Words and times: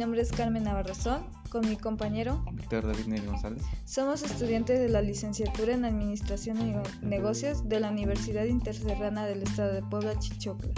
nombre 0.00 0.22
es 0.22 0.32
Carmen 0.32 0.64
Navarrazón, 0.64 1.26
con 1.50 1.68
mi 1.68 1.76
compañero 1.76 2.42
Víctor 2.54 2.86
David 2.86 3.04
Neri 3.04 3.26
González. 3.26 3.62
Somos 3.84 4.22
estudiantes 4.22 4.80
de 4.80 4.88
la 4.88 5.02
licenciatura 5.02 5.74
en 5.74 5.84
Administración 5.84 6.56
y 6.58 7.04
Negocios 7.06 7.68
de 7.68 7.80
la 7.80 7.90
Universidad 7.90 8.46
Interserrana 8.46 9.26
del 9.26 9.42
Estado 9.42 9.74
de 9.74 9.82
Puebla, 9.82 10.18
Chichocla. 10.18 10.70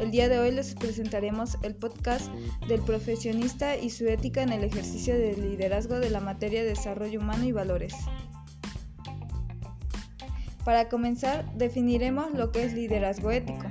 El 0.00 0.10
día 0.10 0.28
de 0.28 0.40
hoy 0.40 0.50
les 0.50 0.74
presentaremos 0.74 1.56
el 1.62 1.76
podcast 1.76 2.28
del 2.66 2.80
profesionista 2.80 3.76
y 3.76 3.90
su 3.90 4.08
ética 4.08 4.42
en 4.42 4.50
el 4.50 4.64
ejercicio 4.64 5.16
del 5.16 5.50
liderazgo 5.50 6.00
de 6.00 6.10
la 6.10 6.18
materia 6.18 6.64
de 6.64 6.70
desarrollo 6.70 7.20
humano 7.20 7.44
y 7.44 7.52
valores. 7.52 7.94
Para 10.64 10.88
comenzar, 10.88 11.48
definiremos 11.54 12.32
lo 12.34 12.50
que 12.50 12.64
es 12.64 12.74
liderazgo 12.74 13.30
ético. 13.30 13.66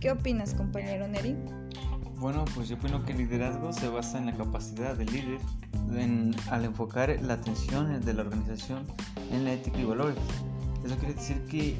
¿Qué 0.00 0.10
opinas, 0.10 0.54
compañero 0.54 1.06
Neri? 1.08 1.36
Bueno, 2.18 2.44
pues 2.54 2.68
yo 2.68 2.76
opino 2.76 3.04
que 3.04 3.12
el 3.12 3.18
liderazgo 3.18 3.72
se 3.72 3.88
basa 3.88 4.18
en 4.18 4.26
la 4.26 4.36
capacidad 4.36 4.94
del 4.96 5.12
líder 5.12 5.40
al 6.50 6.64
enfocar 6.64 7.16
la 7.22 7.34
atención 7.34 8.00
de 8.00 8.14
la 8.14 8.22
organización 8.22 8.84
en 9.30 9.44
la 9.44 9.52
ética 9.52 9.78
y 9.78 9.84
valores. 9.84 10.16
Eso 10.84 10.96
quiere 10.96 11.14
decir 11.14 11.44
que 11.46 11.76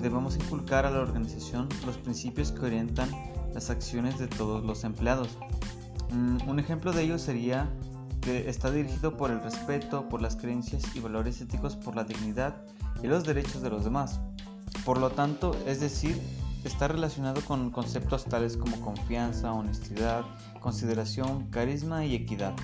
debemos 0.00 0.36
inculcar 0.36 0.86
a 0.86 0.90
la 0.90 1.00
organización 1.00 1.68
los 1.86 1.96
principios 1.98 2.52
que 2.52 2.66
orientan 2.66 3.08
las 3.54 3.70
acciones 3.70 4.18
de 4.18 4.26
todos 4.26 4.64
los 4.64 4.84
empleados. 4.84 5.38
Mm, 6.10 6.48
un 6.48 6.58
ejemplo 6.58 6.92
de 6.92 7.02
ello 7.02 7.18
sería 7.18 7.70
que 8.20 8.48
está 8.48 8.70
dirigido 8.70 9.16
por 9.16 9.30
el 9.30 9.40
respeto, 9.40 10.08
por 10.08 10.22
las 10.22 10.36
creencias 10.36 10.82
y 10.94 11.00
valores 11.00 11.40
éticos, 11.40 11.76
por 11.76 11.94
la 11.94 12.04
dignidad 12.04 12.56
y 13.02 13.06
los 13.06 13.24
derechos 13.24 13.62
de 13.62 13.70
los 13.70 13.84
demás. 13.84 14.20
Por 14.84 14.98
lo 14.98 15.10
tanto, 15.10 15.56
es 15.66 15.80
decir, 15.80 16.20
está 16.64 16.88
relacionado 16.88 17.40
con 17.42 17.70
conceptos 17.70 18.24
tales 18.24 18.56
como 18.56 18.80
confianza, 18.80 19.52
honestidad, 19.52 20.24
consideración, 20.60 21.50
carisma 21.50 22.04
y 22.04 22.14
equidad. 22.14 22.54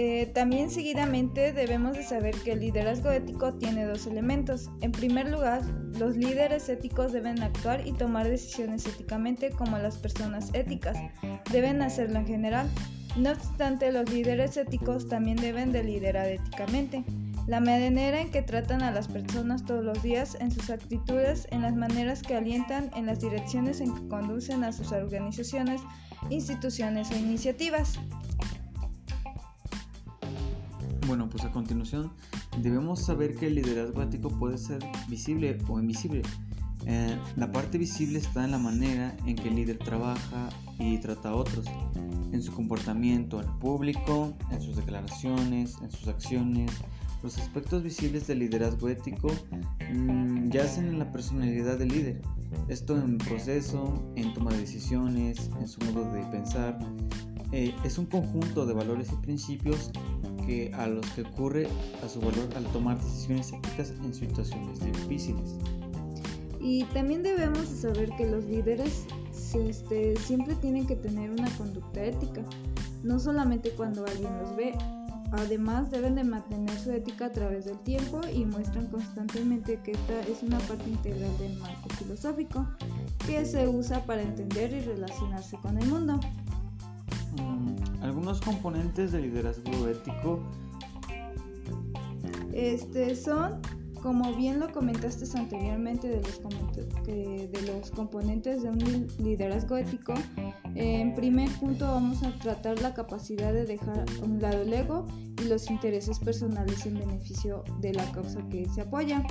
Eh, 0.00 0.30
también 0.32 0.70
seguidamente 0.70 1.52
debemos 1.52 1.96
de 1.96 2.04
saber 2.04 2.36
que 2.36 2.52
el 2.52 2.60
liderazgo 2.60 3.10
ético 3.10 3.54
tiene 3.54 3.84
dos 3.84 4.06
elementos. 4.06 4.70
En 4.80 4.92
primer 4.92 5.28
lugar, 5.28 5.62
los 5.98 6.16
líderes 6.16 6.68
éticos 6.68 7.12
deben 7.12 7.42
actuar 7.42 7.84
y 7.84 7.92
tomar 7.92 8.28
decisiones 8.28 8.86
éticamente 8.86 9.50
como 9.50 9.76
las 9.78 9.96
personas 9.96 10.50
éticas. 10.54 10.96
Deben 11.50 11.82
hacerlo 11.82 12.20
en 12.20 12.26
general. 12.28 12.70
No 13.16 13.32
obstante, 13.32 13.90
los 13.90 14.08
líderes 14.08 14.56
éticos 14.56 15.08
también 15.08 15.36
deben 15.38 15.72
de 15.72 15.82
liderar 15.82 16.28
éticamente 16.28 17.04
la 17.48 17.60
manera 17.60 18.20
en 18.20 18.30
que 18.30 18.42
tratan 18.42 18.82
a 18.82 18.90
las 18.90 19.08
personas 19.08 19.64
todos 19.64 19.82
los 19.82 20.02
días, 20.02 20.36
en 20.38 20.50
sus 20.50 20.68
actitudes, 20.68 21.48
en 21.50 21.62
las 21.62 21.74
maneras 21.74 22.22
que 22.22 22.36
alientan, 22.36 22.90
en 22.94 23.06
las 23.06 23.20
direcciones 23.20 23.80
en 23.80 23.94
que 23.94 24.06
conducen 24.06 24.64
a 24.64 24.72
sus 24.72 24.92
organizaciones, 24.92 25.80
instituciones 26.28 27.10
o 27.10 27.16
iniciativas. 27.16 27.98
Bueno, 31.06 31.30
pues 31.30 31.42
a 31.44 31.50
continuación 31.50 32.12
debemos 32.58 33.00
saber 33.06 33.34
que 33.34 33.46
el 33.46 33.54
liderazgo 33.54 34.02
ético 34.02 34.28
puede 34.28 34.58
ser 34.58 34.80
visible 35.08 35.56
o 35.68 35.80
invisible. 35.80 36.20
Eh, 36.84 37.16
la 37.36 37.50
parte 37.50 37.78
visible 37.78 38.18
está 38.18 38.44
en 38.44 38.50
la 38.50 38.58
manera 38.58 39.16
en 39.24 39.36
que 39.36 39.48
el 39.48 39.56
líder 39.56 39.78
trabaja 39.78 40.50
y 40.78 40.98
trata 40.98 41.30
a 41.30 41.34
otros, 41.34 41.64
en 42.30 42.42
su 42.42 42.52
comportamiento 42.52 43.38
al 43.38 43.58
público, 43.58 44.34
en 44.50 44.60
sus 44.60 44.76
declaraciones, 44.76 45.78
en 45.80 45.90
sus 45.90 46.08
acciones, 46.08 46.70
los 47.22 47.38
aspectos 47.38 47.82
visibles 47.82 48.26
del 48.26 48.40
liderazgo 48.40 48.88
ético 48.88 49.28
mm, 49.92 50.50
yacen 50.50 50.86
en 50.88 50.98
la 50.98 51.10
personalidad 51.10 51.78
del 51.78 51.88
líder, 51.88 52.20
esto 52.68 52.96
en 52.96 53.18
proceso, 53.18 54.12
en 54.16 54.32
toma 54.34 54.52
de 54.52 54.58
decisiones, 54.58 55.50
en 55.60 55.68
su 55.68 55.80
modo 55.80 56.12
de 56.12 56.22
pensar. 56.26 56.78
Eh, 57.52 57.74
es 57.82 57.96
un 57.96 58.06
conjunto 58.06 58.66
de 58.66 58.74
valores 58.74 59.08
y 59.10 59.16
principios 59.16 59.90
que 60.46 60.70
a 60.74 60.86
los 60.86 61.06
que 61.10 61.22
ocurre 61.22 61.66
a 62.04 62.08
su 62.08 62.20
valor 62.20 62.48
al 62.56 62.64
tomar 62.66 62.98
decisiones 62.98 63.52
éticas 63.52 63.90
en 63.90 64.14
situaciones 64.14 64.80
difíciles. 64.80 65.56
Y 66.60 66.84
también 66.86 67.22
debemos 67.22 67.66
saber 67.66 68.10
que 68.16 68.26
los 68.26 68.44
líderes 68.44 69.06
este, 69.54 70.16
siempre 70.16 70.54
tienen 70.56 70.86
que 70.86 70.96
tener 70.96 71.30
una 71.30 71.48
conducta 71.56 72.04
ética, 72.04 72.42
no 73.02 73.18
solamente 73.18 73.70
cuando 73.70 74.04
alguien 74.04 74.30
los 74.40 74.54
ve, 74.56 74.74
Además, 75.32 75.90
deben 75.90 76.14
de 76.14 76.24
mantener 76.24 76.78
su 76.78 76.90
ética 76.90 77.26
a 77.26 77.32
través 77.32 77.66
del 77.66 77.78
tiempo 77.80 78.20
y 78.32 78.44
muestran 78.44 78.86
constantemente 78.86 79.78
que 79.82 79.92
esta 79.92 80.20
es 80.20 80.42
una 80.42 80.58
parte 80.60 80.88
integral 80.88 81.36
del 81.38 81.58
marco 81.58 81.88
filosófico 81.90 82.66
que 83.26 83.44
se 83.44 83.68
usa 83.68 84.04
para 84.04 84.22
entender 84.22 84.72
y 84.72 84.80
relacionarse 84.80 85.58
con 85.58 85.76
el 85.78 85.86
mundo. 85.88 86.18
Mm, 87.36 88.02
algunos 88.02 88.40
componentes 88.40 89.12
del 89.12 89.22
liderazgo 89.22 89.86
ético 89.88 90.40
este, 92.52 93.14
son 93.14 93.60
como 94.02 94.34
bien 94.34 94.60
lo 94.60 94.72
comentaste 94.72 95.26
anteriormente 95.38 96.08
de 96.08 96.20
los, 96.20 97.90
componentes 97.90 98.62
de 98.62 98.70
un 98.70 99.08
liderazgo 99.18 99.76
ético, 99.76 100.14
en 100.74 101.14
primer 101.14 101.50
punto 101.58 101.86
vamos 101.86 102.22
a 102.22 102.36
tratar 102.38 102.80
la 102.80 102.94
capacidad 102.94 103.52
de 103.52 103.64
dejar 103.64 104.04
a 104.20 104.24
un 104.24 104.40
lado 104.40 104.62
el 104.62 104.72
ego 104.72 105.06
y 105.42 105.48
los 105.48 105.70
intereses 105.70 106.18
personales 106.18 106.86
en 106.86 106.98
beneficio 106.98 107.64
de 107.80 107.94
la 107.94 108.10
causa 108.12 108.40
que 108.48 108.68
se 108.68 108.82
apoya. 108.82 109.22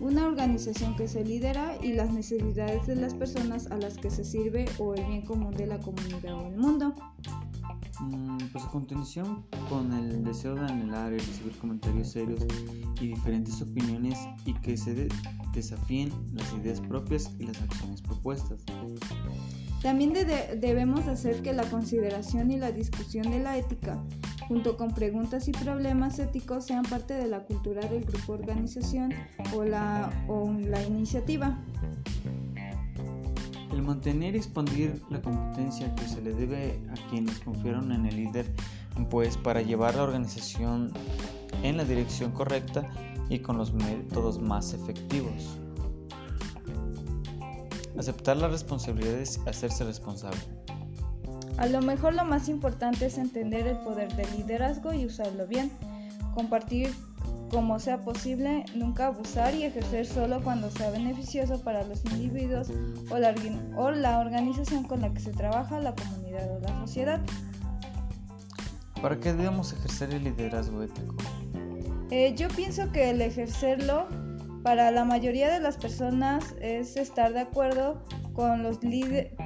Una 0.00 0.26
organización 0.26 0.96
que 0.96 1.06
se 1.06 1.24
lidera 1.24 1.76
y 1.80 1.92
las 1.92 2.12
necesidades 2.12 2.86
de 2.86 2.96
las 2.96 3.14
personas 3.14 3.70
a 3.70 3.76
las 3.76 3.96
que 3.96 4.10
se 4.10 4.24
sirve 4.24 4.66
o 4.78 4.94
el 4.94 5.04
bien 5.04 5.22
común 5.22 5.54
de 5.54 5.66
la 5.66 5.78
comunidad 5.78 6.34
o 6.34 6.48
el 6.48 6.56
mundo. 6.56 6.94
Continuación, 8.70 9.46
con 9.68 9.92
el 9.92 10.24
deseo 10.24 10.54
de 10.56 10.62
anhelar 10.62 11.12
y 11.12 11.18
recibir 11.18 11.56
comentarios 11.58 12.10
serios 12.10 12.44
y 13.00 13.08
diferentes 13.08 13.62
opiniones 13.62 14.18
y 14.44 14.52
que 14.54 14.76
se 14.76 15.08
desafíen 15.52 16.10
las 16.32 16.52
ideas 16.54 16.80
propias 16.80 17.30
y 17.38 17.46
las 17.46 17.62
acciones 17.62 18.02
propuestas. 18.02 18.64
También 19.80 20.12
debemos 20.12 21.06
hacer 21.06 21.42
que 21.42 21.52
la 21.52 21.64
consideración 21.70 22.50
y 22.50 22.58
la 22.58 22.72
discusión 22.72 23.30
de 23.30 23.38
la 23.38 23.56
ética, 23.56 24.02
junto 24.48 24.76
con 24.76 24.92
preguntas 24.92 25.46
y 25.46 25.52
problemas 25.52 26.18
éticos, 26.18 26.66
sean 26.66 26.84
parte 26.84 27.14
de 27.14 27.28
la 27.28 27.44
cultura 27.44 27.86
del 27.86 28.04
grupo 28.04 28.32
organización 28.32 29.12
o 29.54 29.62
la, 29.62 30.10
o 30.26 30.52
la 30.52 30.82
iniciativa. 30.82 31.58
Mantener 33.84 34.34
y 34.34 34.38
expandir 34.38 35.02
la 35.10 35.20
competencia 35.20 35.94
que 35.94 36.08
se 36.08 36.22
le 36.22 36.32
debe 36.32 36.80
a 36.90 37.10
quienes 37.10 37.38
confiaron 37.40 37.92
en 37.92 38.06
el 38.06 38.16
líder, 38.16 38.50
pues 39.10 39.36
para 39.36 39.60
llevar 39.60 39.94
la 39.96 40.04
organización 40.04 40.90
en 41.62 41.76
la 41.76 41.84
dirección 41.84 42.32
correcta 42.32 42.90
y 43.28 43.40
con 43.40 43.58
los 43.58 43.74
métodos 43.74 44.40
más 44.40 44.72
efectivos. 44.72 45.58
Aceptar 47.98 48.38
las 48.38 48.50
responsabilidades 48.50 49.38
y 49.44 49.48
hacerse 49.50 49.84
responsable. 49.84 50.40
A 51.58 51.66
lo 51.66 51.82
mejor 51.82 52.14
lo 52.14 52.24
más 52.24 52.48
importante 52.48 53.06
es 53.06 53.18
entender 53.18 53.66
el 53.66 53.78
poder 53.78 54.14
del 54.16 54.26
liderazgo 54.36 54.92
y 54.94 55.04
usarlo 55.04 55.46
bien. 55.46 55.70
Compartir 56.34 56.90
como 57.50 57.78
sea 57.78 57.98
posible, 57.98 58.64
nunca 58.74 59.06
abusar 59.06 59.54
y 59.54 59.64
ejercer 59.64 60.06
solo 60.06 60.42
cuando 60.42 60.70
sea 60.70 60.90
beneficioso 60.90 61.62
para 61.62 61.84
los 61.84 62.04
individuos 62.06 62.70
o 63.10 63.18
la, 63.18 63.34
o 63.76 63.90
la 63.90 64.18
organización 64.18 64.84
con 64.84 65.00
la 65.00 65.12
que 65.12 65.20
se 65.20 65.32
trabaja, 65.32 65.78
la 65.80 65.94
comunidad 65.94 66.56
o 66.56 66.60
la 66.60 66.80
sociedad. 66.80 67.20
¿Para 69.00 69.20
qué 69.20 69.32
debemos 69.32 69.72
ejercer 69.72 70.12
el 70.14 70.24
liderazgo 70.24 70.82
ético? 70.82 71.14
Eh, 72.10 72.34
yo 72.36 72.48
pienso 72.48 72.90
que 72.92 73.10
el 73.10 73.20
ejercerlo 73.20 74.08
para 74.62 74.90
la 74.90 75.04
mayoría 75.04 75.52
de 75.52 75.60
las 75.60 75.76
personas 75.76 76.54
es 76.60 76.96
estar 76.96 77.32
de 77.34 77.40
acuerdo 77.40 78.02
con 78.32 78.62
los, 78.62 78.78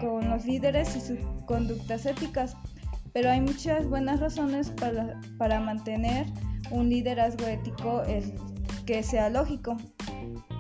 con 0.00 0.31
los 0.31 0.44
líderes 0.44 0.94
y 0.96 1.00
sus 1.00 1.19
conductas 1.46 2.06
éticas, 2.06 2.56
pero 3.12 3.31
hay 3.31 3.40
muchas 3.40 3.87
buenas 3.88 4.20
razones 4.20 4.70
para, 4.70 5.20
para 5.38 5.61
mantener 5.61 6.26
un 6.70 6.88
liderazgo 6.88 7.47
ético 7.47 8.03
es 8.03 8.32
que 8.87 9.03
sea 9.03 9.29
lógico. 9.31 9.76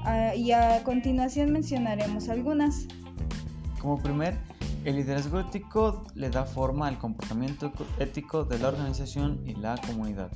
Ah, 0.04 0.34
y 0.34 0.52
a 0.52 0.82
continuación 0.84 1.52
mencionaremos 1.52 2.28
algunas. 2.28 2.86
Como 3.80 4.00
primer, 4.02 4.34
el 4.84 4.96
liderazgo 4.96 5.40
ético 5.40 6.04
le 6.14 6.30
da 6.30 6.44
forma 6.44 6.86
al 6.88 6.98
comportamiento 6.98 7.72
ético 7.98 8.44
de 8.44 8.58
la 8.58 8.68
organización 8.68 9.40
y 9.44 9.54
la 9.54 9.76
comunidad. 9.86 10.30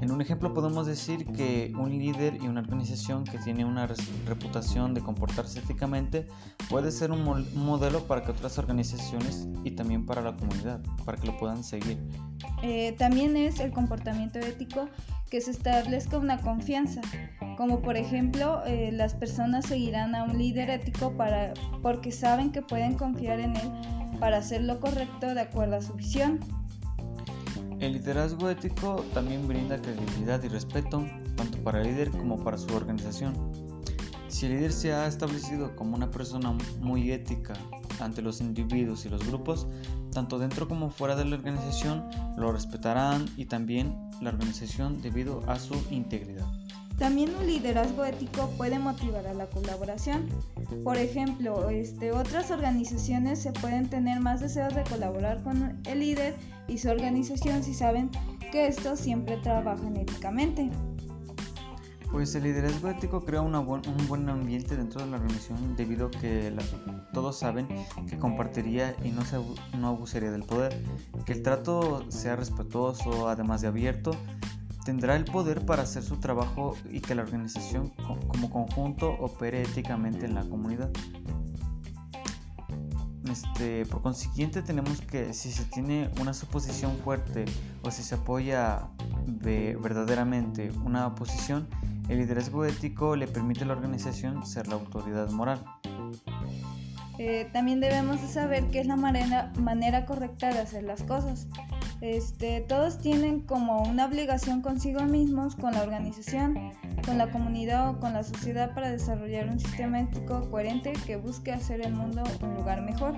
En 0.00 0.10
un 0.10 0.20
ejemplo 0.20 0.52
podemos 0.52 0.86
decir 0.86 1.26
que 1.26 1.72
un 1.78 1.90
líder 1.90 2.36
y 2.42 2.48
una 2.48 2.60
organización 2.60 3.24
que 3.24 3.38
tiene 3.38 3.64
una 3.64 3.88
reputación 4.26 4.94
de 4.94 5.00
comportarse 5.00 5.60
éticamente 5.60 6.26
puede 6.68 6.90
ser 6.90 7.10
un 7.10 7.46
modelo 7.54 8.06
para 8.06 8.22
que 8.22 8.32
otras 8.32 8.58
organizaciones 8.58 9.48
y 9.64 9.72
también 9.72 10.04
para 10.06 10.22
la 10.22 10.36
comunidad, 10.36 10.80
para 11.04 11.18
que 11.18 11.26
lo 11.26 11.36
puedan 11.36 11.62
seguir. 11.62 11.98
Eh, 12.62 12.94
también 12.98 13.36
es 13.36 13.60
el 13.60 13.72
comportamiento 13.72 14.38
ético 14.38 14.88
que 15.30 15.40
se 15.40 15.50
establezca 15.50 16.18
una 16.18 16.38
confianza, 16.38 17.00
como 17.56 17.80
por 17.80 17.96
ejemplo 17.96 18.62
eh, 18.66 18.90
las 18.92 19.14
personas 19.14 19.66
seguirán 19.66 20.14
a 20.14 20.24
un 20.24 20.36
líder 20.36 20.68
ético 20.70 21.16
para, 21.16 21.54
porque 21.80 22.12
saben 22.12 22.52
que 22.52 22.62
pueden 22.62 22.94
confiar 22.94 23.40
en 23.40 23.56
él 23.56 23.70
para 24.20 24.38
hacer 24.38 24.62
lo 24.62 24.78
correcto 24.78 25.34
de 25.34 25.40
acuerdo 25.40 25.76
a 25.76 25.82
su 25.82 25.94
visión. 25.94 26.40
El 27.82 27.94
liderazgo 27.94 28.48
ético 28.48 29.04
también 29.12 29.48
brinda 29.48 29.76
credibilidad 29.76 30.40
y 30.44 30.46
respeto 30.46 31.04
tanto 31.36 31.58
para 31.64 31.80
el 31.80 31.88
líder 31.88 32.12
como 32.12 32.44
para 32.44 32.56
su 32.56 32.72
organización. 32.76 33.34
Si 34.28 34.46
el 34.46 34.52
líder 34.52 34.72
se 34.72 34.92
ha 34.92 35.08
establecido 35.08 35.74
como 35.74 35.96
una 35.96 36.08
persona 36.08 36.56
muy 36.78 37.10
ética 37.10 37.54
ante 37.98 38.22
los 38.22 38.40
individuos 38.40 39.04
y 39.04 39.08
los 39.08 39.26
grupos, 39.26 39.66
tanto 40.12 40.38
dentro 40.38 40.68
como 40.68 40.90
fuera 40.90 41.16
de 41.16 41.24
la 41.24 41.34
organización, 41.34 42.08
lo 42.36 42.52
respetarán 42.52 43.28
y 43.36 43.46
también 43.46 43.98
la 44.20 44.30
organización 44.30 45.02
debido 45.02 45.42
a 45.48 45.58
su 45.58 45.74
integridad. 45.90 46.46
También 47.02 47.34
un 47.34 47.48
liderazgo 47.48 48.04
ético 48.04 48.48
puede 48.56 48.78
motivar 48.78 49.26
a 49.26 49.34
la 49.34 49.46
colaboración. 49.46 50.28
Por 50.84 50.96
ejemplo, 50.96 51.68
este, 51.68 52.12
otras 52.12 52.52
organizaciones 52.52 53.42
se 53.42 53.50
pueden 53.50 53.90
tener 53.90 54.20
más 54.20 54.40
deseos 54.40 54.72
de 54.72 54.84
colaborar 54.84 55.42
con 55.42 55.82
el 55.84 55.98
líder 55.98 56.36
y 56.68 56.78
su 56.78 56.90
organización 56.90 57.64
si 57.64 57.74
saben 57.74 58.08
que 58.52 58.68
estos 58.68 59.00
siempre 59.00 59.36
trabajan 59.38 59.96
éticamente. 59.96 60.70
Pues 62.12 62.36
el 62.36 62.44
liderazgo 62.44 62.90
ético 62.90 63.24
crea 63.24 63.40
un 63.40 64.06
buen 64.06 64.28
ambiente 64.28 64.76
dentro 64.76 65.00
de 65.00 65.10
la 65.10 65.16
organización 65.16 65.74
debido 65.74 66.06
a 66.06 66.10
que 66.12 66.56
todos 67.12 67.36
saben 67.36 67.66
que 68.08 68.16
compartiría 68.16 68.94
y 69.02 69.10
no, 69.10 69.24
se, 69.24 69.38
no 69.76 69.88
abusaría 69.88 70.30
del 70.30 70.44
poder, 70.44 70.84
que 71.26 71.32
el 71.32 71.42
trato 71.42 72.04
sea 72.12 72.36
respetuoso, 72.36 73.28
además 73.28 73.60
de 73.60 73.66
abierto, 73.66 74.12
tendrá 74.84 75.16
el 75.16 75.24
poder 75.24 75.64
para 75.64 75.82
hacer 75.82 76.02
su 76.02 76.18
trabajo 76.18 76.76
y 76.90 77.00
que 77.00 77.14
la 77.14 77.22
organización 77.22 77.90
como 78.28 78.50
conjunto 78.50 79.10
opere 79.20 79.62
éticamente 79.62 80.26
en 80.26 80.34
la 80.34 80.42
comunidad. 80.42 80.90
Este, 83.30 83.86
por 83.86 84.02
consiguiente 84.02 84.62
tenemos 84.62 85.00
que 85.00 85.32
si 85.32 85.52
se 85.52 85.64
tiene 85.64 86.10
una 86.20 86.34
suposición 86.34 86.96
fuerte 86.98 87.44
o 87.82 87.90
si 87.90 88.02
se 88.02 88.16
apoya 88.16 88.88
verdaderamente 89.26 90.70
una 90.84 91.14
posición, 91.14 91.68
el 92.08 92.18
liderazgo 92.18 92.64
ético 92.64 93.14
le 93.16 93.28
permite 93.28 93.62
a 93.64 93.66
la 93.68 93.74
organización 93.74 94.44
ser 94.44 94.66
la 94.66 94.74
autoridad 94.74 95.30
moral. 95.30 95.64
Eh, 97.18 97.48
también 97.52 97.80
debemos 97.80 98.20
de 98.20 98.28
saber 98.28 98.64
qué 98.70 98.80
es 98.80 98.86
la 98.86 98.96
manera 98.96 100.06
correcta 100.06 100.52
de 100.52 100.58
hacer 100.58 100.82
las 100.82 101.02
cosas. 101.04 101.46
Este, 102.02 102.62
todos 102.62 102.98
tienen 102.98 103.42
como 103.42 103.84
una 103.84 104.06
obligación 104.06 104.60
consigo 104.60 105.04
mismos, 105.04 105.54
con 105.54 105.70
la 105.70 105.82
organización, 105.82 106.72
con 107.06 107.16
la 107.16 107.30
comunidad 107.30 107.90
o 107.90 108.00
con 108.00 108.12
la 108.12 108.24
sociedad 108.24 108.74
para 108.74 108.90
desarrollar 108.90 109.48
un 109.48 109.60
sistema 109.60 110.00
ético 110.00 110.50
coherente 110.50 110.94
que 111.06 111.14
busque 111.14 111.52
hacer 111.52 111.80
el 111.86 111.94
mundo 111.94 112.24
un 112.42 112.54
lugar 112.56 112.82
mejor. 112.82 113.14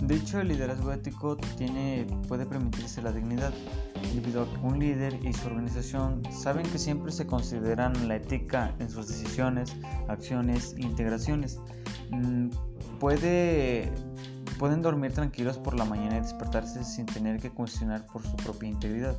De 0.00 0.14
hecho, 0.14 0.40
el 0.40 0.48
liderazgo 0.48 0.90
ético 0.90 1.36
tiene, 1.58 2.06
puede 2.28 2.46
permitirse 2.46 3.02
la 3.02 3.12
dignidad, 3.12 3.52
debido 4.14 4.44
a 4.44 4.50
que 4.50 4.60
un 4.60 4.78
líder 4.78 5.18
y 5.22 5.34
su 5.34 5.48
organización 5.48 6.22
saben 6.30 6.64
que 6.64 6.78
siempre 6.78 7.12
se 7.12 7.26
consideran 7.26 8.08
la 8.08 8.16
ética 8.16 8.74
en 8.78 8.88
sus 8.88 9.06
decisiones, 9.06 9.76
acciones 10.08 10.74
e 10.78 10.82
integraciones. 10.82 11.60
Mm, 12.10 12.48
puede 12.98 13.92
Pueden 14.58 14.82
dormir 14.82 15.12
tranquilos 15.12 15.56
por 15.56 15.74
la 15.78 15.84
mañana 15.84 16.16
y 16.16 16.20
despertarse 16.20 16.82
sin 16.82 17.06
tener 17.06 17.38
que 17.38 17.50
cuestionar 17.50 18.04
por 18.06 18.26
su 18.26 18.34
propia 18.36 18.68
integridad. 18.68 19.16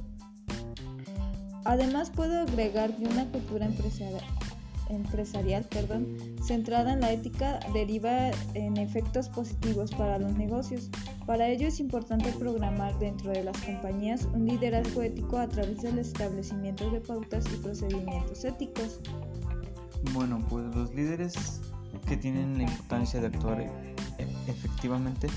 Además 1.64 2.10
puedo 2.10 2.42
agregar 2.42 2.94
que 2.98 3.06
una 3.06 3.26
cultura 3.32 3.66
empresarial, 3.66 4.24
empresarial 4.90 5.64
perdón, 5.64 6.18
centrada 6.44 6.92
en 6.92 7.00
la 7.00 7.14
ética 7.14 7.60
deriva 7.74 8.32
en 8.54 8.76
efectos 8.78 9.30
positivos 9.30 9.92
para 9.92 10.20
los 10.20 10.34
negocios. 10.34 10.90
Para 11.26 11.48
ello 11.48 11.68
es 11.68 11.80
importante 11.80 12.32
programar 12.34 12.98
dentro 13.00 13.32
de 13.32 13.44
las 13.44 13.58
compañías 13.62 14.28
un 14.34 14.46
liderazgo 14.46 15.04
ético 15.04 15.38
a 15.38 15.48
través 15.48 15.82
del 15.84 16.00
establecimiento 16.00 16.90
de 16.92 17.00
pautas 17.00 17.46
y 17.54 17.58
procedimientos 17.58 18.44
éticos. 18.44 19.00
Bueno, 20.14 20.44
pues 20.50 20.66
los 20.76 20.94
líderes 20.94 21.62
que 22.08 22.18
tienen 22.18 22.58
la 22.58 22.64
importancia 22.64 23.20
de 23.20 23.28
actuar 23.28 23.62
efectivamente 24.48 25.28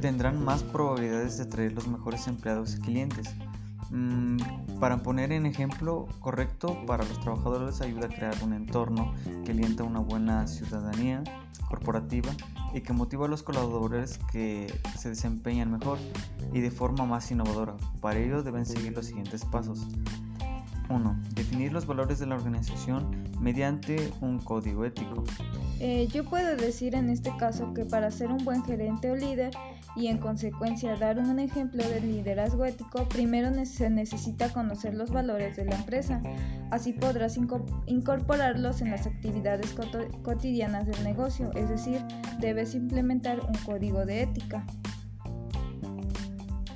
tendrán 0.00 0.42
más 0.42 0.62
probabilidades 0.62 1.38
de 1.38 1.46
traer 1.46 1.72
los 1.72 1.86
mejores 1.86 2.26
empleados 2.26 2.76
y 2.76 2.80
clientes. 2.80 3.34
Mm, 3.90 4.38
para 4.78 5.02
poner 5.02 5.32
en 5.32 5.46
ejemplo 5.46 6.06
correcto, 6.20 6.78
para 6.86 7.04
los 7.04 7.20
trabajadores 7.20 7.80
ayuda 7.80 8.06
a 8.06 8.08
crear 8.08 8.34
un 8.42 8.52
entorno 8.52 9.12
que 9.44 9.50
alienta 9.50 9.82
una 9.82 9.98
buena 9.98 10.46
ciudadanía 10.46 11.24
corporativa 11.68 12.30
y 12.72 12.80
que 12.82 12.92
motiva 12.92 13.26
a 13.26 13.28
los 13.28 13.42
colaboradores 13.42 14.18
que 14.30 14.72
se 14.96 15.08
desempeñan 15.08 15.72
mejor 15.72 15.98
y 16.52 16.60
de 16.60 16.70
forma 16.70 17.04
más 17.04 17.30
innovadora. 17.30 17.76
Para 18.00 18.20
ello 18.20 18.42
deben 18.42 18.64
seguir 18.64 18.92
los 18.92 19.06
siguientes 19.06 19.44
pasos. 19.44 19.86
1. 20.88 21.20
Definir 21.34 21.72
los 21.72 21.86
valores 21.86 22.18
de 22.18 22.26
la 22.26 22.36
organización 22.36 23.28
mediante 23.40 24.12
un 24.20 24.38
código 24.38 24.84
ético. 24.84 25.24
Eh, 25.82 26.08
yo 26.12 26.24
puedo 26.24 26.56
decir 26.56 26.94
en 26.94 27.08
este 27.08 27.34
caso 27.38 27.72
que 27.72 27.86
para 27.86 28.10
ser 28.10 28.30
un 28.30 28.44
buen 28.44 28.62
gerente 28.62 29.10
o 29.10 29.16
líder 29.16 29.50
y 29.96 30.08
en 30.08 30.18
consecuencia 30.18 30.94
dar 30.96 31.18
un 31.18 31.38
ejemplo 31.38 31.82
de 31.82 32.02
liderazgo 32.02 32.66
ético, 32.66 33.08
primero 33.08 33.50
se 33.64 33.88
necesita 33.88 34.52
conocer 34.52 34.94
los 34.94 35.10
valores 35.10 35.56
de 35.56 35.64
la 35.64 35.76
empresa. 35.76 36.20
Así 36.70 36.92
podrás 36.92 37.38
incorporarlos 37.86 38.82
en 38.82 38.90
las 38.90 39.06
actividades 39.06 39.74
cotidianas 40.22 40.86
del 40.86 41.02
negocio, 41.02 41.50
es 41.54 41.70
decir, 41.70 41.98
debes 42.40 42.74
implementar 42.74 43.40
un 43.40 43.54
código 43.64 44.04
de 44.04 44.22
ética. 44.22 44.66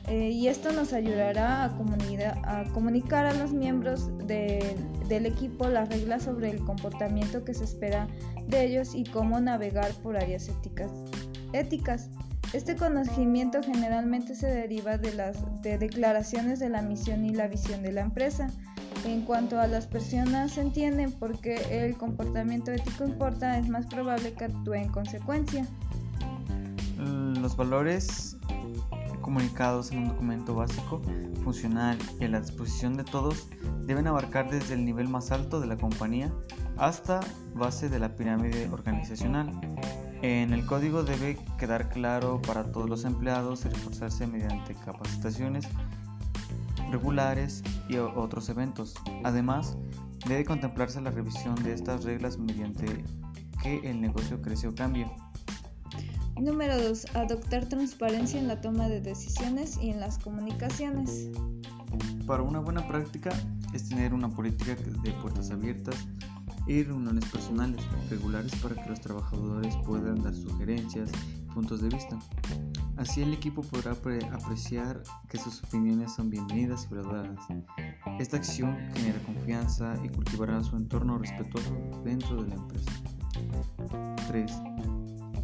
Eh, 0.08 0.30
y 0.30 0.48
esto 0.48 0.70
nos 0.72 0.92
ayudará 0.92 1.64
a, 1.64 1.66
a 1.66 2.64
comunicar 2.72 3.26
a 3.26 3.34
los 3.34 3.52
miembros 3.52 4.10
del 4.18 5.26
equipo 5.26 5.68
las 5.68 5.88
reglas 5.88 6.24
sobre 6.24 6.50
el 6.50 6.62
comportamiento 6.64 7.44
que 7.44 7.54
se 7.54 7.64
espera 7.64 8.06
de 8.46 8.66
ellos 8.66 8.94
y 8.94 9.04
cómo 9.04 9.40
navegar 9.40 9.92
por 10.02 10.16
áreas 10.16 10.48
éticas. 10.48 10.90
éticas. 11.52 12.10
Este 12.52 12.76
conocimiento 12.76 13.60
generalmente 13.62 14.34
se 14.36 14.46
deriva 14.46 14.98
de 14.98 15.14
las 15.14 15.62
de 15.62 15.78
declaraciones 15.78 16.60
de 16.60 16.68
la 16.68 16.82
misión 16.82 17.24
y 17.24 17.30
la 17.30 17.48
visión 17.48 17.82
de 17.82 17.92
la 17.92 18.02
empresa. 18.02 18.48
En 19.04 19.22
cuanto 19.22 19.58
a 19.58 19.66
las 19.66 19.86
personas 19.86 20.56
entienden 20.56 21.12
por 21.12 21.38
qué 21.40 21.56
el 21.70 21.96
comportamiento 21.96 22.70
ético 22.70 23.04
importa, 23.04 23.58
es 23.58 23.68
más 23.68 23.86
probable 23.86 24.32
que 24.34 24.44
actúe 24.44 24.74
en 24.74 24.88
consecuencia. 24.88 25.66
Los 27.40 27.56
valores 27.56 28.36
comunicados 29.24 29.90
en 29.90 29.98
un 29.98 30.08
documento 30.08 30.54
básico, 30.54 31.00
funcional 31.42 31.98
y 32.20 32.24
a 32.24 32.28
la 32.28 32.40
disposición 32.40 32.96
de 32.98 33.04
todos 33.04 33.48
deben 33.80 34.06
abarcar 34.06 34.50
desde 34.50 34.74
el 34.74 34.84
nivel 34.84 35.08
más 35.08 35.32
alto 35.32 35.60
de 35.60 35.66
la 35.66 35.78
compañía 35.78 36.30
hasta 36.76 37.20
base 37.54 37.88
de 37.88 37.98
la 37.98 38.14
pirámide 38.16 38.68
organizacional. 38.70 39.50
En 40.20 40.52
el 40.52 40.66
código 40.66 41.04
debe 41.04 41.38
quedar 41.58 41.88
claro 41.88 42.40
para 42.42 42.70
todos 42.70 42.88
los 42.88 43.04
empleados 43.04 43.64
y 43.64 43.70
reforzarse 43.70 44.26
mediante 44.26 44.74
capacitaciones 44.74 45.66
regulares 46.90 47.62
y 47.88 47.96
otros 47.96 48.50
eventos. 48.50 48.94
Además, 49.24 49.78
debe 50.28 50.44
contemplarse 50.44 51.00
la 51.00 51.10
revisión 51.10 51.54
de 51.62 51.72
estas 51.72 52.04
reglas 52.04 52.38
mediante 52.38 53.04
que 53.62 53.78
el 53.88 54.02
negocio 54.02 54.42
crece 54.42 54.68
o 54.68 54.74
cambie. 54.74 55.10
Número 56.40 56.76
2. 56.82 57.14
Adoptar 57.14 57.66
transparencia 57.66 58.40
en 58.40 58.48
la 58.48 58.60
toma 58.60 58.88
de 58.88 59.00
decisiones 59.00 59.78
y 59.80 59.90
en 59.90 60.00
las 60.00 60.18
comunicaciones. 60.18 61.30
Para 62.26 62.42
una 62.42 62.58
buena 62.58 62.86
práctica 62.88 63.30
es 63.72 63.88
tener 63.88 64.12
una 64.12 64.28
política 64.28 64.74
de 64.74 65.10
puertas 65.22 65.50
abiertas 65.50 65.96
y 66.66 66.82
reuniones 66.82 67.24
personales 67.26 67.80
regulares 68.10 68.54
para 68.56 68.74
que 68.74 68.90
los 68.90 69.00
trabajadores 69.00 69.76
puedan 69.86 70.22
dar 70.22 70.34
sugerencias 70.34 71.10
y 71.12 71.52
puntos 71.52 71.82
de 71.82 71.88
vista. 71.88 72.18
Así 72.96 73.22
el 73.22 73.32
equipo 73.32 73.62
podrá 73.62 73.92
apreciar 73.92 75.02
que 75.28 75.38
sus 75.38 75.62
opiniones 75.62 76.14
son 76.14 76.30
bienvenidas 76.30 76.88
y 76.90 76.94
valoradas. 76.94 77.38
Esta 78.18 78.38
acción 78.38 78.76
genera 78.94 79.18
confianza 79.20 79.94
y 80.02 80.08
cultivará 80.08 80.62
su 80.62 80.76
entorno 80.76 81.18
respetuoso 81.18 81.74
dentro 82.04 82.42
de 82.42 82.48
la 82.48 82.54
empresa. 82.56 82.92
3 84.28 84.52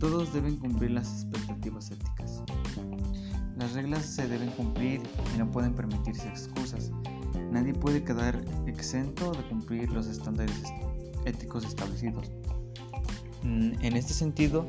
todos 0.00 0.33
deben 0.33 0.57
cumplir 0.57 0.92
las 0.92 1.12
expectativas 1.12 1.90
éticas. 1.90 2.42
Las 3.57 3.75
reglas 3.75 4.07
se 4.07 4.26
deben 4.26 4.50
cumplir 4.52 5.02
y 5.35 5.38
no 5.38 5.50
pueden 5.50 5.75
permitirse 5.75 6.26
excusas. 6.26 6.90
Nadie 7.52 7.75
puede 7.75 8.02
quedar 8.02 8.42
exento 8.66 9.30
de 9.33 9.47
cumplir 9.49 9.92
los 9.92 10.07
estándares 10.07 10.62
éticos 11.26 11.66
establecidos. 11.66 12.33
Mm, 13.42 13.73
en 13.83 13.97
este 13.97 14.14
sentido, 14.14 14.66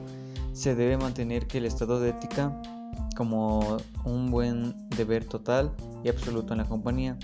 se 0.52 0.76
debe 0.76 0.98
mantener 0.98 1.48
que 1.48 1.60
el 1.60 1.66
estado 1.66 2.02
de 2.02 2.10
ética 2.10 2.62
como 3.16 3.78
un 4.04 4.32
buen 4.32 4.76
deber 4.90 5.24
total 5.24 5.72
y 6.04 6.10
absoluto 6.10 6.54
en 6.54 6.60
la 6.60 6.66
compañía. 6.66 7.18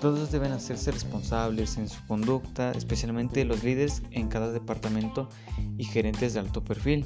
Todos 0.00 0.32
deben 0.32 0.52
hacerse 0.52 0.90
responsables 0.92 1.76
en 1.76 1.88
su 1.88 2.04
conducta, 2.06 2.72
especialmente 2.72 3.44
los 3.44 3.62
líderes 3.62 4.02
en 4.12 4.28
cada 4.28 4.50
departamento 4.50 5.28
y 5.76 5.84
gerentes 5.84 6.34
de 6.34 6.40
alto 6.40 6.64
perfil. 6.64 7.04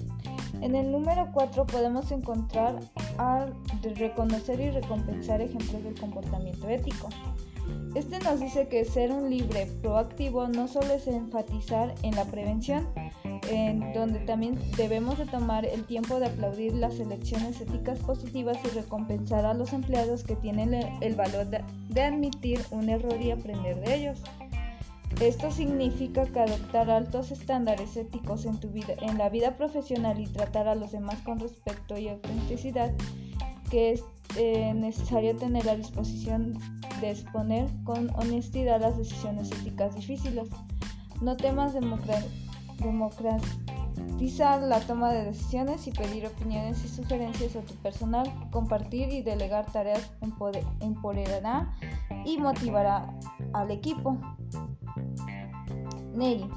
En 0.61 0.77
el 0.77 0.93
número 0.93 1.29
4 1.33 1.67
podemos 1.67 2.13
encontrar 2.13 2.79
reconocer 3.97 4.61
y 4.61 4.71
recompensar 4.71 5.41
ejemplos 5.41 5.83
del 5.83 5.99
comportamiento 5.99 6.69
ético. 6.69 7.09
Este 7.95 8.19
nos 8.21 8.41
dice 8.41 8.69
que 8.69 8.85
ser 8.85 9.11
un 9.11 9.31
libre 9.31 9.67
proactivo 9.83 10.47
no 10.49 10.69
solo 10.69 10.95
es 10.95 11.07
enfatizar 11.07 11.95
en 12.03 12.15
la 12.15 12.25
prevención, 12.25 12.89
en 13.51 13.93
donde 13.93 14.21
también 14.21 14.59
debemos 14.77 15.19
de 15.19 15.27
tomar 15.27 15.65
el 15.65 15.85
tiempo 15.85 16.19
de 16.19 16.27
aplaudir 16.27 16.75
las 16.75 16.99
elecciones 16.99 17.61
éticas 17.61 17.99
positivas 18.01 18.59
y 18.65 18.69
recompensar 18.69 19.45
a 19.45 19.55
los 19.55 19.73
empleados 19.73 20.25
que 20.25 20.37
tienen 20.37 20.75
el 20.75 21.15
valor 21.15 21.47
de, 21.47 22.03
admitir 22.03 22.61
un 22.71 22.89
error 22.89 23.21
y 23.21 23.31
aprender 23.31 23.81
de 23.81 23.95
ellos. 23.95 24.23
Esto 25.21 25.51
significa 25.51 26.27
que 26.27 26.41
adoptar 26.41 26.91
altos 26.91 27.31
estándares 27.31 27.97
éticos 27.97 28.47
en 28.47 28.59
tu 28.59 28.71
vida, 28.71 28.95
en 29.01 29.17
la 29.17 29.29
vida 29.29 29.57
profesional 29.57 30.19
y 30.19 30.27
tratar 30.27 30.67
a 30.67 30.75
los 30.75 30.91
demás 30.93 31.21
con 31.21 31.39
respeto 31.39 31.97
y 31.97 32.09
autenticidad, 32.09 32.93
que 33.71 33.93
es 33.93 34.03
eh, 34.37 34.75
necesario 34.75 35.37
tener 35.37 35.65
la 35.67 35.77
disposición 35.77 36.59
de 37.01 37.11
exponer 37.11 37.69
con 37.85 38.11
honestidad 38.17 38.81
las 38.81 38.99
decisiones 38.99 39.53
éticas 39.53 39.95
difíciles. 39.95 40.49
No 41.21 41.37
temas 41.37 41.75
democratizar 42.79 44.63
la 44.63 44.81
toma 44.81 45.13
de 45.13 45.25
decisiones 45.25 45.87
y 45.87 45.93
pedir 45.93 46.27
opiniones 46.27 46.85
y 46.85 46.89
sugerencias 46.89 47.57
a 47.57 47.61
tu 47.61 47.75
personal, 47.77 48.33
compartir 48.51 49.11
y 49.11 49.23
delegar 49.23 49.71
tareas 49.71 50.11
empoderará 50.81 51.73
y 52.25 52.39
motivará 52.39 53.13
al 53.53 53.71
equipo. 53.71 54.19
Neri, 56.15 56.49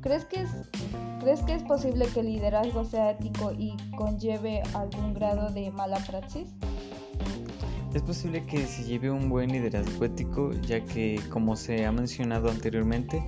¿crees 0.00 0.24
que, 0.24 0.42
es, 0.42 0.50
¿crees 1.20 1.42
que 1.42 1.54
es 1.54 1.62
posible 1.64 2.06
que 2.06 2.20
el 2.20 2.26
liderazgo 2.26 2.84
sea 2.84 3.10
ético 3.10 3.52
y 3.52 3.76
conlleve 3.96 4.62
algún 4.74 5.14
grado 5.14 5.50
de 5.50 5.70
mala 5.70 5.98
praxis? 5.98 6.54
Es 7.94 8.02
posible 8.02 8.44
que 8.44 8.66
se 8.66 8.84
lleve 8.84 9.10
un 9.10 9.28
buen 9.28 9.50
liderazgo 9.50 10.04
ético, 10.04 10.52
ya 10.62 10.80
que, 10.80 11.20
como 11.28 11.56
se 11.56 11.84
ha 11.86 11.90
mencionado 11.90 12.48
anteriormente, 12.48 13.20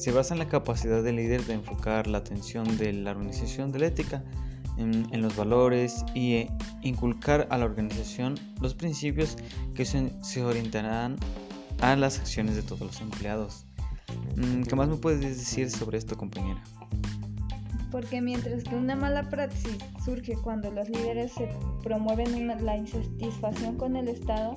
se 0.00 0.12
basa 0.12 0.32
en 0.32 0.38
la 0.38 0.48
capacidad 0.48 1.02
del 1.02 1.16
líder 1.16 1.44
de 1.44 1.52
enfocar 1.52 2.06
la 2.06 2.18
atención 2.18 2.78
de 2.78 2.90
la 2.94 3.10
organización 3.10 3.70
de 3.70 3.80
la 3.80 3.86
ética 3.88 4.24
en, 4.78 5.20
los 5.20 5.36
valores 5.36 6.06
y 6.14 6.36
e 6.36 6.50
inculcar 6.80 7.46
a 7.50 7.58
la 7.58 7.66
organización 7.66 8.36
los 8.62 8.72
principios 8.72 9.36
que 9.74 9.84
se 9.84 10.42
orientarán 10.42 11.16
a 11.82 11.96
las 11.96 12.18
acciones 12.18 12.56
de 12.56 12.62
todos 12.62 12.80
los 12.80 13.00
empleados. 13.02 13.66
Mm, 14.36 14.62
¿Qué 14.62 14.74
más 14.74 14.88
me 14.88 14.96
puedes 14.96 15.20
decir 15.20 15.70
sobre 15.70 15.98
esto, 15.98 16.16
compañera? 16.16 16.64
Porque 17.90 18.22
mientras 18.22 18.64
que 18.64 18.76
una 18.76 18.96
mala 18.96 19.28
praxis 19.28 19.76
surge 20.02 20.32
cuando 20.32 20.70
los 20.70 20.88
líderes 20.88 21.32
se 21.32 21.46
promueven 21.82 22.48
la 22.64 22.78
insatisfacción 22.78 23.76
con 23.76 23.96
el 23.96 24.08
Estado, 24.08 24.54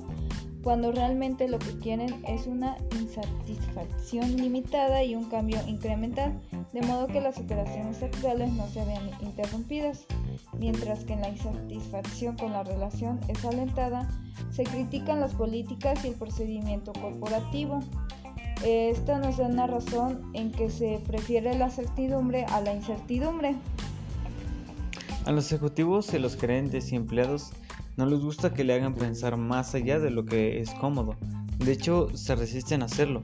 cuando 0.64 0.92
realmente 0.92 1.46
lo 1.46 1.58
que 1.58 1.78
quieren 1.78 2.24
es 2.26 2.46
una 2.46 2.76
insatisfacción 2.98 4.34
limitada 4.36 5.04
y 5.04 5.14
un 5.14 5.26
cambio 5.26 5.58
incremental, 5.68 6.40
de 6.72 6.80
modo 6.80 7.06
que 7.06 7.20
las 7.20 7.38
operaciones 7.38 8.02
actuales 8.02 8.50
no 8.54 8.66
se 8.68 8.82
vean 8.86 9.10
interrumpidas. 9.20 10.06
Mientras 10.58 11.04
que 11.04 11.12
en 11.12 11.20
la 11.20 11.28
insatisfacción 11.28 12.36
con 12.36 12.52
la 12.52 12.64
relación 12.64 13.20
es 13.28 13.44
alentada, 13.44 14.08
se 14.50 14.64
critican 14.64 15.20
las 15.20 15.34
políticas 15.34 16.02
y 16.04 16.08
el 16.08 16.14
procedimiento 16.14 16.94
corporativo. 16.94 17.80
Esto 18.64 19.18
nos 19.18 19.36
da 19.36 19.46
una 19.46 19.66
razón 19.66 20.30
en 20.32 20.50
que 20.50 20.70
se 20.70 20.98
prefiere 21.06 21.58
la 21.58 21.68
certidumbre 21.68 22.46
a 22.46 22.62
la 22.62 22.72
incertidumbre. 22.72 23.54
A 25.26 25.32
los 25.32 25.52
ejecutivos 25.52 26.12
y 26.14 26.18
los 26.18 26.36
gerentes 26.36 26.90
y 26.90 26.96
empleados 26.96 27.52
no 27.96 28.06
les 28.06 28.20
gusta 28.20 28.52
que 28.52 28.64
le 28.64 28.74
hagan 28.74 28.94
pensar 28.94 29.36
más 29.36 29.74
allá 29.74 29.98
de 29.98 30.10
lo 30.10 30.24
que 30.24 30.60
es 30.60 30.70
cómodo. 30.74 31.16
De 31.58 31.72
hecho, 31.72 32.08
se 32.14 32.34
resisten 32.34 32.82
a 32.82 32.86
hacerlo. 32.86 33.22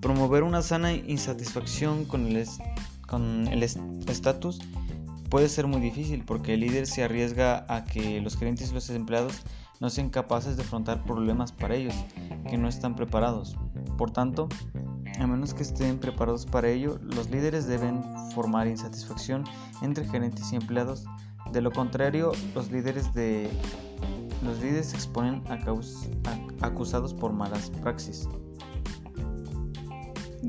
Promover 0.00 0.42
una 0.42 0.62
sana 0.62 0.92
insatisfacción 0.92 2.04
con 2.04 2.26
el 2.28 3.62
estatus 3.62 4.60
puede 5.28 5.48
ser 5.48 5.66
muy 5.66 5.80
difícil 5.80 6.24
porque 6.24 6.54
el 6.54 6.60
líder 6.60 6.86
se 6.86 7.04
arriesga 7.04 7.66
a 7.68 7.84
que 7.84 8.20
los 8.20 8.36
gerentes 8.36 8.70
y 8.70 8.74
los 8.74 8.88
empleados 8.90 9.42
no 9.80 9.90
sean 9.90 10.10
capaces 10.10 10.56
de 10.56 10.62
afrontar 10.62 11.04
problemas 11.04 11.52
para 11.52 11.76
ellos 11.76 11.94
que 12.48 12.58
no 12.58 12.68
están 12.68 12.96
preparados. 12.96 13.56
Por 13.96 14.10
tanto, 14.10 14.48
a 15.18 15.26
menos 15.26 15.54
que 15.54 15.62
estén 15.62 15.98
preparados 15.98 16.46
para 16.46 16.68
ello, 16.68 16.98
los 17.02 17.30
líderes 17.30 17.66
deben 17.66 18.02
formar 18.34 18.66
insatisfacción 18.66 19.44
entre 19.82 20.06
gerentes 20.06 20.52
y 20.52 20.56
empleados. 20.56 21.04
De 21.52 21.60
lo 21.60 21.70
contrario, 21.70 22.32
los 22.54 22.70
líderes 22.70 23.12
de 23.14 23.48
los 24.42 24.60
líderes 24.60 24.86
se 24.86 24.96
exponen 24.96 25.42
a, 25.48 25.58
acusados 26.66 27.12
por 27.12 27.32
malas 27.32 27.70
praxis. 27.82 28.28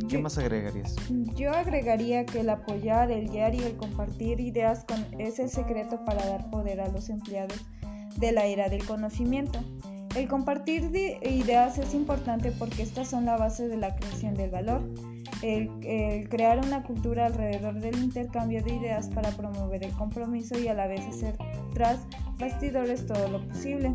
¿Qué 0.08 0.18
más 0.18 0.38
agregarías? 0.38 0.96
Yo 1.36 1.52
agregaría 1.52 2.26
que 2.26 2.42
el 2.42 2.50
apoyar, 2.50 3.12
el 3.12 3.30
guiar 3.30 3.56
y 3.56 3.60
el 3.60 3.76
compartir 3.76 4.40
ideas 4.40 4.86
es 5.18 5.40
el 5.40 5.50
secreto 5.50 6.04
para 6.06 6.26
dar 6.26 6.50
poder 6.52 6.80
a 6.82 6.90
los 6.90 7.10
empleados 7.10 7.66
de 8.18 8.32
la 8.32 8.46
era 8.46 8.70
del 8.70 8.86
conocimiento. 8.86 9.60
El 10.16 10.28
compartir 10.28 10.92
ideas 11.22 11.78
es 11.78 11.94
importante 11.94 12.52
porque 12.52 12.84
estas 12.84 13.10
son 13.10 13.26
la 13.26 13.38
base 13.38 13.68
de 13.68 13.78
la 13.78 13.96
creación 13.96 14.36
del 14.36 14.52
valor. 14.52 14.82
El, 15.42 16.28
crear 16.30 16.60
una 16.60 16.84
cultura 16.84 17.28
alrededor 17.28 17.80
del 17.80 17.98
intercambio 17.98 18.62
de 18.64 18.76
ideas 18.76 19.10
para 19.10 19.30
promover 19.32 19.84
el 19.84 19.92
compromiso 19.92 20.60
y 20.60 20.68
a 20.68 20.74
la 20.74 20.88
vez 20.88 21.02
hacer 21.08 21.38
tras 21.74 22.06
bastidores 22.38 23.06
todo 23.06 23.28
lo 23.30 23.48
posible. 23.48 23.94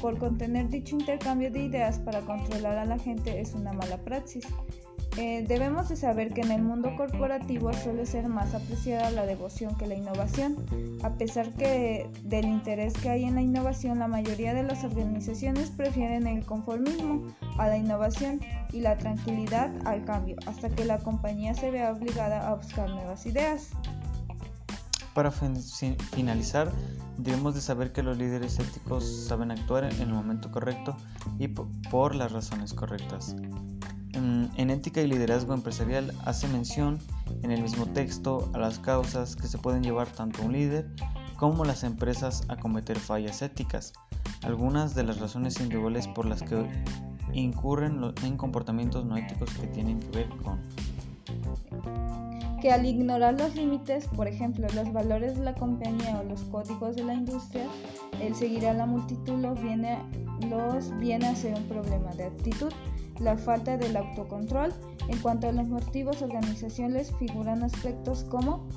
Por 0.00 0.18
contener 0.18 0.68
dicho 0.68 0.96
intercambio 0.96 1.50
de 1.50 1.64
ideas 1.64 1.98
para 2.00 2.20
controlar 2.20 2.76
a 2.78 2.84
la 2.84 2.98
gente 2.98 3.40
es 3.40 3.54
una 3.54 3.72
mala 3.72 3.96
praxis. 3.98 4.44
Eh, 5.16 5.44
debemos 5.46 5.88
de 5.88 5.96
saber 5.96 6.34
que 6.34 6.40
en 6.40 6.50
el 6.50 6.62
mundo 6.62 6.90
corporativo 6.96 7.72
suele 7.72 8.04
ser 8.04 8.28
más 8.28 8.52
apreciada 8.52 9.10
la 9.10 9.26
devoción 9.26 9.76
que 9.76 9.86
la 9.86 9.94
innovación. 9.94 10.56
A 11.04 11.10
pesar 11.10 11.52
que 11.52 12.10
del 12.24 12.46
interés 12.46 12.94
que 12.94 13.10
hay 13.10 13.24
en 13.24 13.36
la 13.36 13.42
innovación, 13.42 14.00
la 14.00 14.08
mayoría 14.08 14.54
de 14.54 14.64
las 14.64 14.82
organizaciones 14.82 15.70
prefieren 15.70 16.26
el 16.26 16.44
conformismo 16.44 17.32
a 17.58 17.68
la 17.68 17.76
innovación 17.76 18.40
y 18.72 18.80
la 18.80 18.98
tranquilidad 18.98 19.70
al 19.86 20.04
cambio, 20.04 20.36
hasta 20.46 20.68
que 20.68 20.84
la 20.84 20.98
compañía 20.98 21.54
se 21.54 21.70
vea 21.70 21.92
obligada 21.92 22.48
a 22.48 22.54
buscar 22.54 22.90
nuevas 22.90 23.24
ideas. 23.26 23.70
Para 25.14 25.30
finalizar, 25.30 26.72
debemos 27.18 27.54
de 27.54 27.60
saber 27.60 27.92
que 27.92 28.02
los 28.02 28.18
líderes 28.18 28.58
éticos 28.58 29.26
saben 29.28 29.52
actuar 29.52 29.84
en 29.84 30.00
el 30.00 30.08
momento 30.08 30.50
correcto 30.50 30.96
y 31.38 31.46
por 31.46 32.16
las 32.16 32.32
razones 32.32 32.74
correctas. 32.74 33.36
En 34.56 34.70
ética 34.70 35.02
y 35.02 35.06
liderazgo 35.06 35.52
empresarial 35.52 36.14
hace 36.24 36.48
mención 36.48 36.98
en 37.42 37.50
el 37.50 37.60
mismo 37.60 37.86
texto 37.86 38.48
a 38.54 38.58
las 38.58 38.78
causas 38.78 39.36
que 39.36 39.46
se 39.46 39.58
pueden 39.58 39.82
llevar 39.82 40.08
tanto 40.08 40.42
un 40.42 40.52
líder 40.52 40.88
como 41.36 41.64
las 41.64 41.84
empresas 41.84 42.44
a 42.48 42.56
cometer 42.56 42.98
fallas 42.98 43.42
éticas. 43.42 43.92
Algunas 44.42 44.94
de 44.94 45.02
las 45.02 45.20
razones 45.20 45.60
individuales 45.60 46.08
por 46.08 46.24
las 46.24 46.42
que 46.42 46.66
incurren 47.34 48.00
en 48.22 48.36
comportamientos 48.36 49.04
no 49.04 49.16
éticos 49.16 49.50
que 49.54 49.66
tienen 49.66 50.00
que 50.00 50.08
ver 50.08 50.28
con 50.42 50.60
que 52.64 52.72
al 52.72 52.86
ignorar 52.86 53.38
los 53.38 53.54
límites, 53.54 54.08
por 54.16 54.26
ejemplo, 54.26 54.66
los 54.74 54.90
valores 54.90 55.36
de 55.36 55.44
la 55.44 55.54
compañía 55.54 56.18
o 56.18 56.24
los 56.24 56.40
códigos 56.44 56.96
de 56.96 57.04
la 57.04 57.12
industria, 57.12 57.66
el 58.22 58.34
seguir 58.34 58.66
a 58.66 58.72
la 58.72 58.86
multitud 58.86 59.34
los 59.34 59.60
viene, 59.60 59.98
a 59.98 61.36
ser 61.36 61.54
un 61.58 61.64
problema 61.64 62.10
de 62.12 62.24
actitud 62.24 62.72
la 63.20 63.36
falta 63.36 63.76
del 63.76 63.96
autocontrol. 63.96 64.72
En 65.08 65.18
cuanto 65.18 65.48
a 65.48 65.52
los 65.52 65.68
motivos 65.68 66.22
organizacionales, 66.22 67.12
figuran 67.18 67.62
aspectos 67.62 68.24
como 68.24 68.68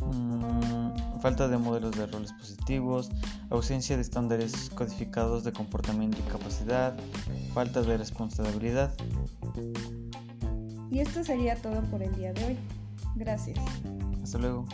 mm, 0.00 1.20
falta 1.20 1.48
de 1.48 1.56
modelos 1.56 1.96
de 1.96 2.06
roles 2.06 2.32
positivos, 2.32 3.10
ausencia 3.50 3.96
de 3.96 4.02
estándares 4.02 4.70
codificados 4.70 5.44
de 5.44 5.52
comportamiento 5.52 6.18
y 6.18 6.30
capacidad, 6.30 6.94
falta 7.54 7.82
de 7.82 7.96
responsabilidad. 7.96 8.92
Y 10.90 11.00
esto 11.00 11.24
sería 11.24 11.56
todo 11.56 11.80
por 11.90 12.02
el 12.02 12.14
día 12.16 12.32
de 12.34 12.44
hoy. 12.44 12.58
Gracias. 13.16 13.58
Hasta 14.22 14.38
luego. 14.38 14.66